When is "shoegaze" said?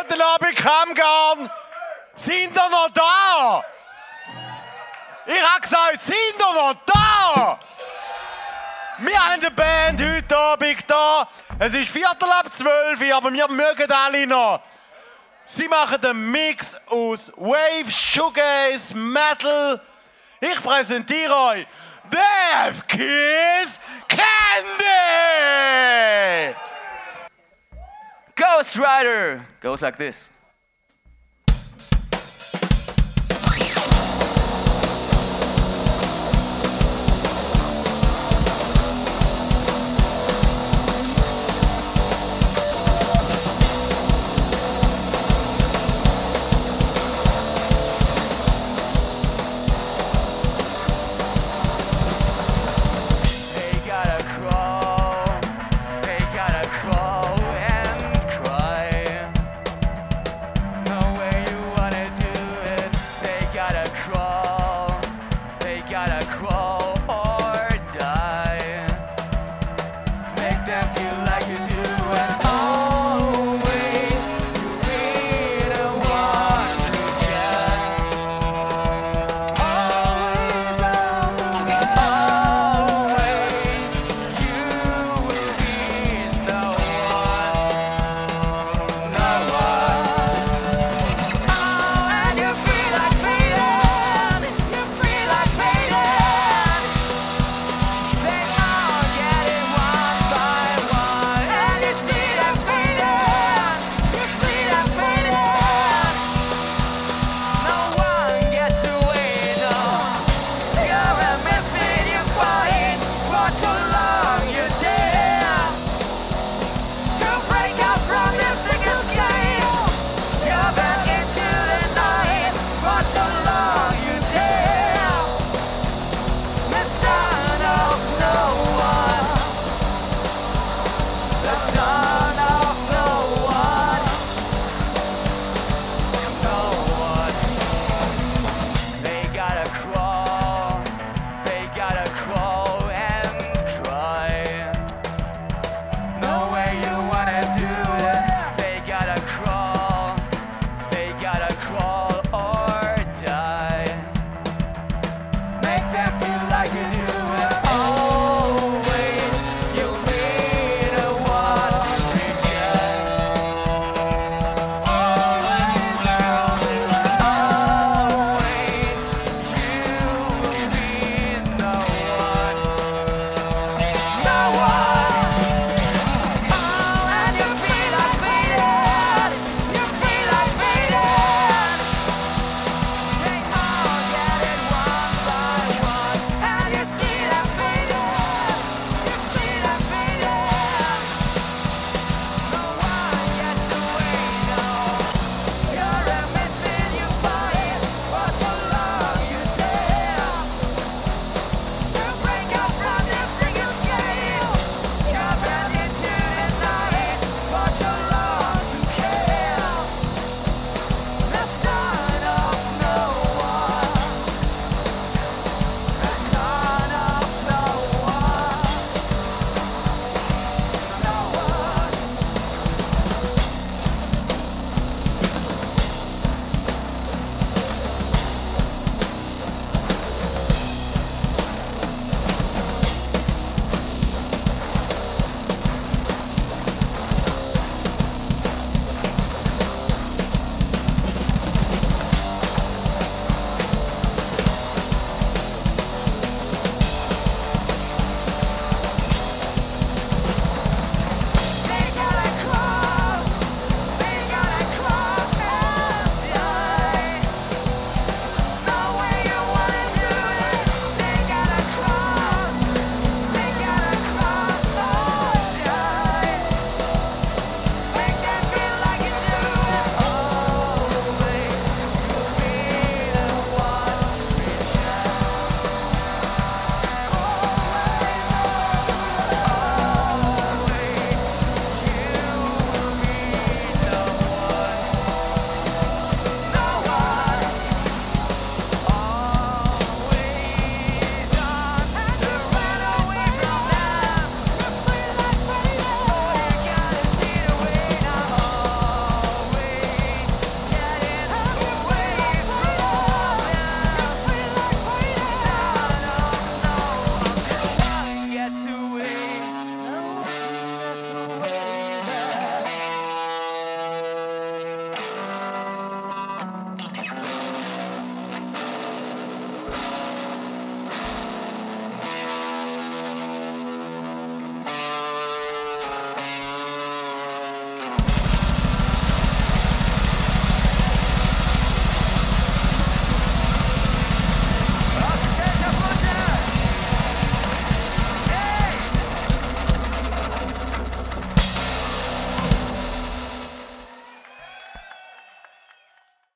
17.90-18.94